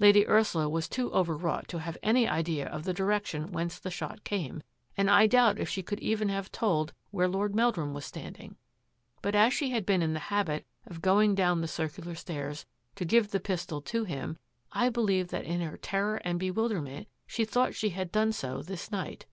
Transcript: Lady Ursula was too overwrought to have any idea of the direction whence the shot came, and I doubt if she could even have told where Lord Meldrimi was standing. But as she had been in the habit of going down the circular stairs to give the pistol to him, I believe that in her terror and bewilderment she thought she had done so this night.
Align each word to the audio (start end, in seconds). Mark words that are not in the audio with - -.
Lady 0.00 0.26
Ursula 0.26 0.68
was 0.68 0.88
too 0.88 1.12
overwrought 1.12 1.68
to 1.68 1.78
have 1.78 1.96
any 2.02 2.26
idea 2.26 2.66
of 2.66 2.82
the 2.82 2.92
direction 2.92 3.52
whence 3.52 3.78
the 3.78 3.92
shot 3.92 4.24
came, 4.24 4.60
and 4.96 5.08
I 5.08 5.28
doubt 5.28 5.60
if 5.60 5.68
she 5.68 5.84
could 5.84 6.00
even 6.00 6.30
have 6.30 6.50
told 6.50 6.92
where 7.12 7.28
Lord 7.28 7.52
Meldrimi 7.54 7.92
was 7.92 8.04
standing. 8.04 8.56
But 9.22 9.36
as 9.36 9.54
she 9.54 9.70
had 9.70 9.86
been 9.86 10.02
in 10.02 10.14
the 10.14 10.18
habit 10.34 10.66
of 10.86 11.00
going 11.00 11.36
down 11.36 11.60
the 11.60 11.68
circular 11.68 12.16
stairs 12.16 12.66
to 12.96 13.04
give 13.04 13.30
the 13.30 13.38
pistol 13.38 13.80
to 13.82 14.02
him, 14.02 14.36
I 14.72 14.88
believe 14.88 15.28
that 15.28 15.44
in 15.44 15.60
her 15.60 15.76
terror 15.76 16.16
and 16.24 16.40
bewilderment 16.40 17.06
she 17.28 17.44
thought 17.44 17.72
she 17.72 17.90
had 17.90 18.10
done 18.10 18.32
so 18.32 18.62
this 18.62 18.90
night. 18.90 19.26